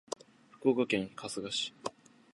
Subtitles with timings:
[0.49, 1.73] 福岡県春日市